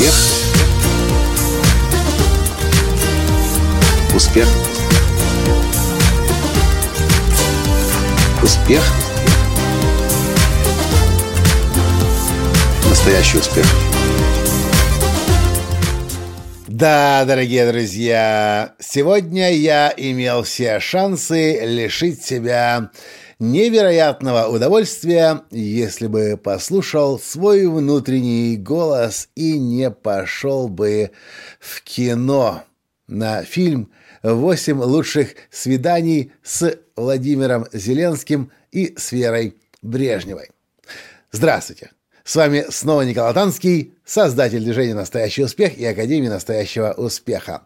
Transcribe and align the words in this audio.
Успех. 0.00 0.14
Успех. 4.14 4.48
Успех. 8.42 8.82
Настоящий 12.88 13.38
успех. 13.38 13.66
Да, 16.66 17.26
дорогие 17.26 17.70
друзья, 17.70 18.72
сегодня 18.78 19.52
я 19.52 19.92
имел 19.94 20.44
все 20.44 20.80
шансы 20.80 21.60
лишить 21.62 22.24
себя 22.24 22.88
невероятного 23.40 24.46
удовольствия, 24.46 25.42
если 25.50 26.06
бы 26.06 26.36
послушал 26.36 27.18
свой 27.18 27.66
внутренний 27.66 28.56
голос 28.56 29.28
и 29.34 29.58
не 29.58 29.90
пошел 29.90 30.68
бы 30.68 31.10
в 31.58 31.82
кино 31.82 32.62
на 33.08 33.42
фильм 33.42 33.90
«Восемь 34.22 34.78
лучших 34.78 35.34
свиданий» 35.50 36.32
с 36.44 36.78
Владимиром 36.94 37.66
Зеленским 37.72 38.52
и 38.70 38.94
с 38.96 39.10
Верой 39.10 39.56
Брежневой. 39.82 40.50
Здравствуйте! 41.32 41.90
С 42.24 42.36
вами 42.36 42.66
снова 42.68 43.02
Николай 43.02 43.32
Танский, 43.32 43.94
создатель 44.04 44.62
движения 44.62 44.94
«Настоящий 44.94 45.42
успех» 45.42 45.78
и 45.78 45.84
Академии 45.86 46.28
«Настоящего 46.28 46.92
успеха». 46.92 47.62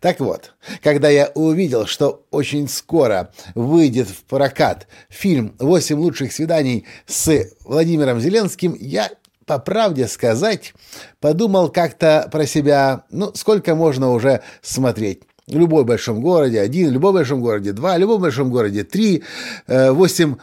Так 0.00 0.20
вот, 0.20 0.54
когда 0.82 1.08
я 1.08 1.32
увидел, 1.34 1.86
что 1.86 2.24
очень 2.30 2.68
скоро 2.68 3.32
выйдет 3.54 4.08
в 4.08 4.22
прокат 4.24 4.86
фильм 5.08 5.56
«Восемь 5.58 5.98
лучших 5.98 6.32
свиданий» 6.32 6.86
с 7.06 7.48
Владимиром 7.64 8.20
Зеленским, 8.20 8.76
я 8.78 9.10
по 9.44 9.58
правде 9.58 10.06
сказать, 10.06 10.72
подумал 11.20 11.68
как-то 11.68 12.28
про 12.30 12.46
себя, 12.46 13.04
ну, 13.10 13.32
сколько 13.34 13.74
можно 13.74 14.12
уже 14.12 14.42
смотреть. 14.62 15.22
В 15.46 15.56
любой 15.56 15.84
большом 15.84 16.20
городе 16.20 16.60
один, 16.60 16.90
в 16.90 16.92
любом 16.92 17.14
большом 17.14 17.40
городе 17.40 17.72
два, 17.72 17.94
в 17.96 17.98
любом 17.98 18.20
большом 18.20 18.50
городе 18.50 18.82
три, 18.82 19.22
восемь 19.68 20.36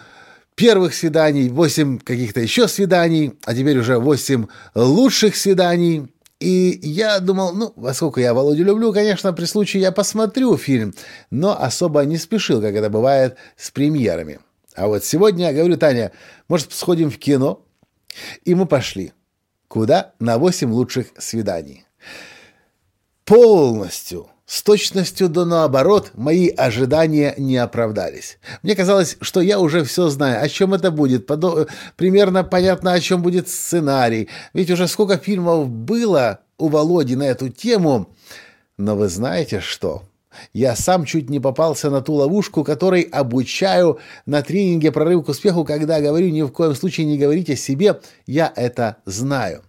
первых 0.56 0.94
свиданий, 0.94 1.50
8 1.50 2.00
каких-то 2.00 2.40
еще 2.40 2.68
свиданий, 2.68 3.34
а 3.46 3.54
теперь 3.54 3.78
уже 3.80 3.98
8 3.98 4.48
лучших 4.76 5.36
свиданий. 5.36 6.08
И 6.40 6.80
я 6.82 7.20
думал, 7.20 7.54
ну, 7.54 7.70
поскольку 7.70 8.20
я 8.20 8.34
Володю 8.34 8.66
люблю, 8.66 8.92
конечно, 8.92 9.32
при 9.32 9.46
случае 9.46 9.82
я 9.82 9.92
посмотрю 9.92 10.58
фильм, 10.58 10.94
но 11.32 11.58
особо 11.60 12.02
не 12.02 12.18
спешил, 12.18 12.62
как 12.62 12.76
это 12.76 12.90
бывает 12.90 13.38
с 13.56 13.72
премьерами. 13.72 14.40
А 14.76 14.88
вот 14.88 15.06
сегодня 15.06 15.48
я 15.48 15.54
говорю, 15.54 15.78
Таня, 15.78 16.12
может, 16.50 16.74
сходим 16.74 17.10
в 17.12 17.18
кино? 17.18 17.66
И 18.44 18.56
мы 18.56 18.66
пошли. 18.66 19.14
Куда? 19.68 20.14
На 20.20 20.38
8 20.38 20.72
лучших 20.72 21.08
свиданий. 21.18 21.86
Полностью 23.26 24.28
с 24.46 24.62
точностью 24.62 25.30
до 25.30 25.46
наоборот, 25.46 26.12
мои 26.14 26.50
ожидания 26.50 27.34
не 27.38 27.58
оправдались. 27.58 28.38
Мне 28.62 28.76
казалось, 28.76 29.18
что 29.22 29.42
я 29.42 29.60
уже 29.60 29.84
все 29.84 30.10
знаю, 30.10 30.44
о 30.44 30.50
чем 30.50 30.74
это 30.74 30.92
будет, 30.92 31.26
подо... 31.26 31.68
примерно 31.96 32.44
понятно, 32.44 32.94
о 32.94 33.00
чем 33.00 33.22
будет 33.22 33.48
сценарий. 33.48 34.30
Ведь 34.54 34.70
уже 34.70 34.88
сколько 34.88 35.18
фильмов 35.18 35.70
было 35.70 36.42
у 36.58 36.68
Володи 36.68 37.16
на 37.16 37.24
эту 37.24 37.50
тему. 37.50 38.10
Но 38.78 38.96
вы 38.96 39.08
знаете 39.08 39.60
что? 39.60 40.04
Я 40.52 40.76
сам 40.76 41.06
чуть 41.06 41.30
не 41.30 41.40
попался 41.40 41.90
на 41.90 42.02
ту 42.02 42.14
ловушку, 42.14 42.64
которой 42.64 43.02
обучаю 43.02 44.00
на 44.26 44.42
тренинге 44.42 44.92
«Прорыв 44.92 45.26
к 45.26 45.30
успеху», 45.30 45.64
когда 45.64 46.02
говорю, 46.02 46.30
ни 46.30 46.42
в 46.42 46.50
коем 46.50 46.76
случае 46.76 47.06
не 47.06 47.18
говорите 47.18 47.56
себе 47.56 48.02
«я 48.26 48.52
это 48.56 48.98
знаю». 49.06 49.64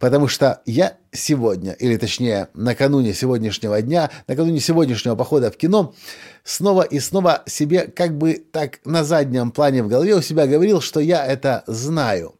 Потому 0.00 0.28
что 0.28 0.62
я 0.64 0.96
сегодня, 1.12 1.72
или 1.72 1.98
точнее 1.98 2.48
накануне 2.54 3.12
сегодняшнего 3.12 3.80
дня, 3.82 4.10
накануне 4.26 4.58
сегодняшнего 4.58 5.14
похода 5.14 5.50
в 5.50 5.58
кино, 5.58 5.94
снова 6.42 6.82
и 6.82 6.98
снова 6.98 7.42
себе 7.46 7.82
как 7.82 8.16
бы 8.16 8.42
так 8.50 8.80
на 8.86 9.04
заднем 9.04 9.50
плане 9.50 9.82
в 9.82 9.88
голове 9.88 10.16
у 10.16 10.22
себя 10.22 10.46
говорил, 10.46 10.80
что 10.80 11.00
я 11.00 11.24
это 11.24 11.64
знаю. 11.66 12.34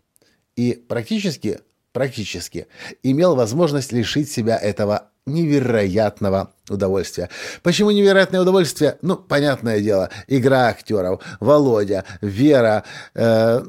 И 0.57 0.73
практически, 0.73 1.61
практически 1.93 2.67
имел 3.03 3.35
возможность 3.35 3.93
лишить 3.93 4.33
себя 4.33 4.57
этого 4.57 5.11
невероятного 5.27 6.55
удовольствия. 6.71 7.29
Почему 7.63 7.91
невероятное 7.91 8.41
удовольствие? 8.41 8.97
Ну, 9.03 9.17
понятное 9.17 9.81
дело, 9.81 10.09
игра 10.29 10.69
актеров, 10.69 11.23
Володя, 11.41 12.05
Вера, 12.23 12.85
э, 13.15 13.63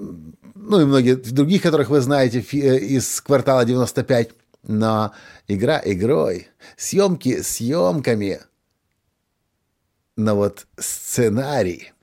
ну 0.61 0.81
и 0.81 0.85
многие 0.85 1.15
других, 1.15 1.61
которых 1.61 1.89
вы 1.89 2.01
знаете 2.01 2.39
э, 2.39 2.77
из 2.77 3.21
«Квартала 3.21 3.65
95». 3.65 4.31
Но 4.63 5.13
игра 5.47 5.81
игрой, 5.83 6.47
съемки 6.77 7.41
съемками. 7.41 8.41
Но 10.15 10.35
вот 10.35 10.67
сценарий. 10.77 11.93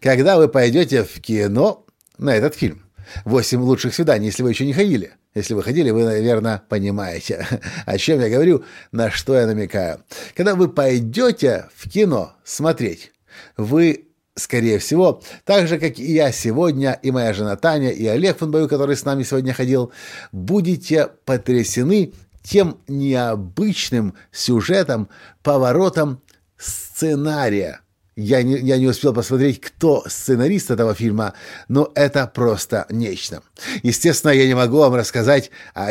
Когда 0.00 0.36
вы 0.36 0.48
пойдете 0.48 1.04
в 1.04 1.20
кино 1.20 1.86
на 2.18 2.34
этот 2.34 2.54
фильм, 2.54 2.84
«Восемь 3.24 3.60
лучших 3.60 3.94
свиданий», 3.94 4.26
если 4.26 4.42
вы 4.42 4.50
еще 4.50 4.66
не 4.66 4.72
ходили, 4.72 5.12
если 5.34 5.54
вы 5.54 5.62
ходили, 5.62 5.90
вы, 5.90 6.04
наверное, 6.04 6.62
понимаете, 6.68 7.46
о 7.86 7.96
чем 7.98 8.20
я 8.20 8.28
говорю, 8.28 8.64
на 8.90 9.10
что 9.10 9.36
я 9.36 9.46
намекаю. 9.46 10.02
Когда 10.34 10.56
вы 10.56 10.68
пойдете 10.68 11.68
в 11.76 11.88
кино 11.88 12.34
смотреть, 12.44 13.12
вы 13.56 14.07
скорее 14.38 14.78
всего, 14.78 15.22
так 15.44 15.68
же, 15.68 15.78
как 15.78 15.98
и 15.98 16.12
я 16.12 16.32
сегодня, 16.32 16.98
и 17.02 17.10
моя 17.10 17.32
жена 17.34 17.56
Таня, 17.56 17.90
и 17.90 18.06
Олег 18.06 18.38
Фонбою, 18.38 18.68
который 18.68 18.96
с 18.96 19.04
нами 19.04 19.22
сегодня 19.22 19.52
ходил, 19.52 19.92
будете 20.32 21.08
потрясены 21.24 22.12
тем 22.42 22.78
необычным 22.88 24.14
сюжетом, 24.32 25.08
поворотом 25.42 26.22
сценария. 26.56 27.80
Я 28.16 28.42
не, 28.42 28.58
я 28.58 28.78
не 28.78 28.88
успел 28.88 29.14
посмотреть, 29.14 29.60
кто 29.60 30.02
сценарист 30.08 30.72
этого 30.72 30.92
фильма, 30.92 31.34
но 31.68 31.92
это 31.94 32.26
просто 32.26 32.84
нечто. 32.90 33.42
Естественно, 33.84 34.32
я 34.32 34.46
не 34.46 34.54
могу 34.54 34.78
вам 34.78 34.94
рассказать, 34.94 35.52
а, 35.72 35.90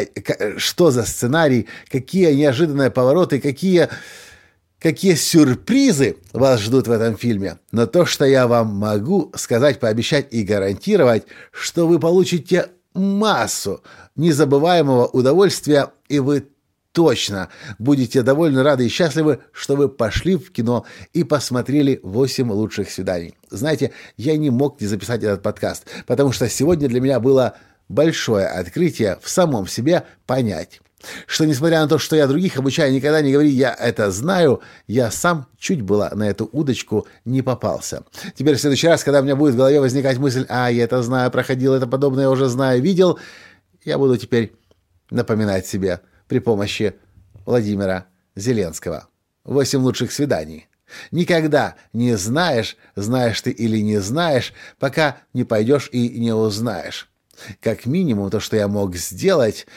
что 0.58 0.92
за 0.92 1.04
сценарий, 1.04 1.68
какие 1.90 2.34
неожиданные 2.34 2.92
повороты, 2.92 3.40
какие 3.40 3.88
какие 4.80 5.16
сюрпризы 5.16 6.18
вас 6.34 6.62
ждут 6.62 6.88
в 6.88 6.92
этом 6.92 7.18
фильме. 7.18 7.60
Но 7.72 7.88
то, 7.88 8.06
что 8.06 8.26
я 8.26 8.48
вам 8.48 8.76
могу 8.76 9.32
сказать, 9.36 9.80
пообещать 9.80 10.28
и 10.32 10.44
гарантировать, 10.44 11.24
что 11.52 11.88
вы 11.88 12.00
получите 12.00 12.70
массу 12.94 13.84
незабываемого 14.16 15.08
удовольствия, 15.08 15.92
и 16.10 16.20
вы 16.20 16.48
точно 16.92 17.50
будете 17.78 18.24
довольно 18.24 18.64
рады 18.64 18.88
и 18.88 18.90
счастливы, 18.90 19.40
что 19.52 19.76
вы 19.76 19.88
пошли 19.88 20.36
в 20.36 20.52
кино 20.52 20.84
и 21.14 21.24
посмотрели 21.24 22.00
8 22.02 22.52
лучших 22.52 22.90
свиданий. 22.90 23.36
Знаете, 23.52 23.92
я 24.16 24.36
не 24.36 24.50
мог 24.50 24.82
не 24.82 24.88
записать 24.88 25.22
этот 25.24 25.44
подкаст, 25.44 25.86
потому 26.08 26.32
что 26.32 26.50
сегодня 26.50 26.88
для 26.88 27.00
меня 27.00 27.20
было 27.20 27.56
большое 27.88 28.48
открытие 28.48 29.20
в 29.22 29.30
самом 29.30 29.68
себе 29.68 30.06
понять, 30.26 30.82
что, 31.28 31.46
несмотря 31.46 31.82
на 31.82 31.88
то, 31.88 32.00
что 32.00 32.16
я 32.16 32.28
других 32.28 32.58
обучаю, 32.58 32.92
никогда 32.92 33.22
не 33.22 33.32
говори 33.32 33.50
«я 33.50 33.74
это 33.74 34.12
знаю», 34.12 34.62
я 34.88 35.12
сам 35.12 35.48
чуть 35.58 35.82
было 35.82 36.12
на 36.14 36.30
эту 36.30 36.50
удочку 36.52 37.08
не 37.26 37.42
попался. 37.42 38.04
Теперь 38.36 38.56
в 38.56 38.62
следующий 38.62 38.88
раз, 38.88 39.04
когда 39.04 39.20
у 39.20 39.24
меня 39.24 39.36
будет 39.36 39.54
в 39.54 39.58
голове 39.58 39.80
возникать 39.80 40.18
мысль 40.18 40.46
«а, 40.50 40.70
я 40.70 40.84
это 40.84 41.02
знаю, 41.04 41.32
проходил 41.32 41.74
это 41.74 41.88
подобное, 41.88 42.24
я 42.24 42.32
уже 42.32 42.48
знаю, 42.48 42.82
видел», 42.82 43.20
я 43.84 43.98
буду 43.98 44.18
теперь 44.18 44.54
напоминать 45.10 45.68
себе 45.68 46.02
при 46.28 46.40
помощи 46.40 46.96
Владимира 47.46 48.08
Зеленского. 48.36 49.08
«Восемь 49.44 49.82
лучших 49.82 50.12
свиданий». 50.12 50.68
Никогда 51.12 51.76
не 51.94 52.16
знаешь, 52.16 52.78
знаешь 52.96 53.42
ты 53.42 53.52
или 53.52 53.80
не 53.80 54.00
знаешь, 54.00 54.54
пока 54.80 55.18
не 55.34 55.44
пойдешь 55.44 55.90
и 55.92 56.20
не 56.20 56.34
узнаешь. 56.34 57.10
Как 57.62 57.86
минимум, 57.86 58.30
то, 58.30 58.40
что 58.40 58.56
я 58.56 58.68
мог 58.68 58.96
сделать, 58.96 59.68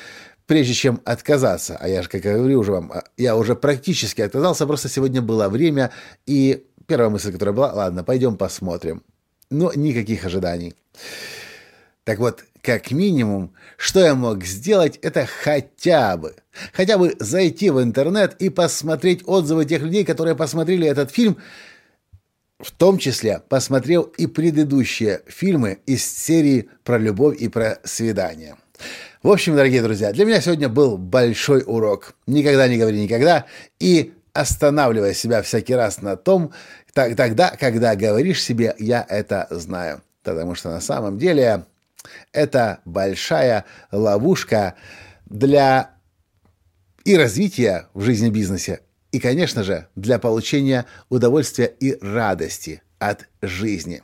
прежде 0.50 0.74
чем 0.74 1.00
отказаться, 1.04 1.76
а 1.80 1.88
я 1.88 2.02
же, 2.02 2.08
как 2.08 2.24
я 2.24 2.34
говорю 2.36 2.58
уже 2.58 2.72
вам, 2.72 2.90
а, 2.90 3.04
я 3.16 3.36
уже 3.36 3.54
практически 3.54 4.20
отказался, 4.20 4.66
просто 4.66 4.88
сегодня 4.88 5.22
было 5.22 5.48
время, 5.48 5.92
и 6.26 6.66
первая 6.88 7.08
мысль, 7.08 7.30
которая 7.30 7.54
была, 7.54 7.72
ладно, 7.72 8.02
пойдем 8.02 8.36
посмотрим. 8.36 9.04
Но 9.48 9.72
никаких 9.72 10.24
ожиданий. 10.24 10.74
Так 12.02 12.18
вот, 12.18 12.42
как 12.62 12.90
минимум, 12.90 13.54
что 13.76 14.00
я 14.00 14.16
мог 14.16 14.42
сделать, 14.42 14.98
это 15.02 15.24
хотя 15.24 16.16
бы, 16.16 16.34
хотя 16.72 16.98
бы 16.98 17.14
зайти 17.20 17.70
в 17.70 17.80
интернет 17.80 18.34
и 18.42 18.48
посмотреть 18.48 19.22
отзывы 19.28 19.66
тех 19.66 19.82
людей, 19.82 20.04
которые 20.04 20.34
посмотрели 20.34 20.84
этот 20.84 21.12
фильм, 21.12 21.36
в 22.58 22.72
том 22.72 22.98
числе 22.98 23.40
посмотрел 23.48 24.02
и 24.02 24.26
предыдущие 24.26 25.22
фильмы 25.28 25.78
из 25.86 26.04
серии 26.04 26.70
про 26.82 26.98
любовь 26.98 27.40
и 27.40 27.46
про 27.46 27.78
свидание. 27.84 28.56
В 29.22 29.30
общем, 29.30 29.54
дорогие 29.54 29.82
друзья, 29.82 30.12
для 30.12 30.24
меня 30.24 30.40
сегодня 30.40 30.70
был 30.70 30.96
большой 30.96 31.62
урок. 31.66 32.14
Никогда 32.26 32.66
не 32.68 32.78
говори 32.78 33.02
никогда 33.02 33.44
и 33.78 34.14
останавливая 34.32 35.12
себя 35.12 35.42
всякий 35.42 35.74
раз 35.74 36.00
на 36.00 36.16
том, 36.16 36.52
так, 36.94 37.16
тогда, 37.16 37.50
когда 37.50 37.94
говоришь 37.96 38.42
себе 38.42 38.74
«я 38.78 39.04
это 39.06 39.46
знаю». 39.50 40.00
Потому 40.22 40.54
что 40.54 40.70
на 40.70 40.80
самом 40.80 41.18
деле 41.18 41.66
это 42.32 42.80
большая 42.86 43.66
ловушка 43.92 44.76
для 45.26 45.90
и 47.04 47.14
развития 47.14 47.88
в 47.92 48.00
жизни 48.00 48.30
бизнесе, 48.30 48.80
и, 49.12 49.20
конечно 49.20 49.64
же, 49.64 49.86
для 49.96 50.18
получения 50.18 50.86
удовольствия 51.10 51.66
и 51.66 51.98
радости 52.00 52.82
от 52.98 53.28
жизни. 53.42 54.02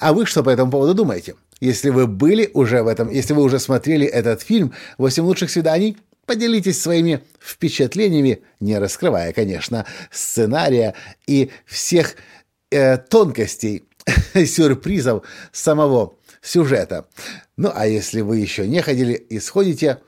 А 0.00 0.14
вы 0.14 0.24
что 0.24 0.42
по 0.42 0.48
этому 0.48 0.70
поводу 0.70 0.94
думаете? 0.94 1.34
Если 1.60 1.90
вы 1.90 2.06
были 2.06 2.50
уже 2.54 2.82
в 2.82 2.88
этом, 2.88 3.10
если 3.10 3.32
вы 3.32 3.42
уже 3.42 3.58
смотрели 3.58 4.06
этот 4.06 4.42
фильм 4.42 4.72
«Восемь 4.98 5.24
лучших 5.24 5.50
свиданий», 5.50 5.96
поделитесь 6.26 6.80
своими 6.80 7.22
впечатлениями, 7.40 8.42
не 8.60 8.78
раскрывая, 8.78 9.32
конечно, 9.32 9.86
сценария 10.10 10.94
и 11.26 11.50
всех 11.66 12.16
э, 12.70 12.96
тонкостей, 12.98 13.84
сюрпризов 14.46 15.24
самого 15.52 16.14
сюжета. 16.42 17.06
Ну, 17.56 17.70
а 17.74 17.86
если 17.86 18.20
вы 18.20 18.38
еще 18.38 18.66
не 18.66 18.82
ходили 18.82 19.14
и 19.14 19.38
сходите, 19.38 19.98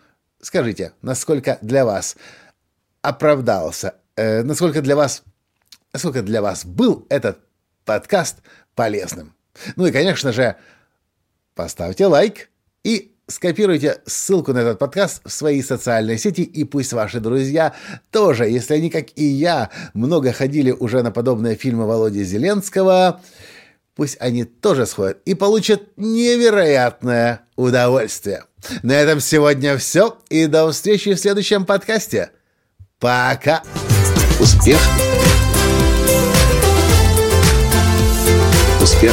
скажите, 0.41 0.93
насколько 1.03 1.59
для 1.63 1.85
вас 1.85 2.17
оправдался, 3.03 3.95
э, 4.17 4.43
насколько 4.43 4.83
для 4.83 4.97
вас, 4.97 5.23
насколько 5.93 6.23
для 6.23 6.43
вас 6.43 6.65
был 6.65 7.07
этот 7.09 7.39
подкаст 7.85 8.39
полезным. 8.75 9.35
Ну 9.77 9.87
и, 9.87 9.93
конечно 9.93 10.33
же, 10.33 10.57
поставьте 11.57 12.07
лайк 12.07 12.51
и 12.85 13.17
скопируйте 13.27 13.99
ссылку 14.07 14.53
на 14.53 14.59
этот 14.59 14.79
подкаст 14.79 15.23
в 15.25 15.33
свои 15.33 15.63
социальные 15.63 16.19
сети, 16.19 16.43
и 16.43 16.63
пусть 16.63 16.93
ваши 16.93 17.19
друзья 17.19 17.73
тоже, 18.13 18.45
если 18.45 18.75
они, 18.75 18.91
как 18.91 19.07
и 19.17 19.25
я, 19.25 19.71
много 19.95 20.33
ходили 20.33 20.71
уже 20.71 21.03
на 21.03 21.11
подобные 21.11 21.57
фильмы 21.57 21.87
Володи 21.87 22.23
Зеленского, 22.23 23.21
пусть 23.97 24.17
они 24.21 24.45
тоже 24.45 24.87
сходят 24.87 25.19
и 25.25 25.35
получат 25.35 25.83
невероятное 25.97 27.41
удовольствие. 27.57 28.45
На 28.83 28.93
этом 28.93 29.21
сегодня 29.21 29.77
все, 29.79 30.19
и 30.29 30.47
до 30.47 30.71
встречи 30.71 31.15
в 31.15 31.19
следующем 31.19 31.65
подкасте. 31.65 32.31
Пока! 33.01 33.63
Успех! 34.39 34.79
Успех! 38.81 39.13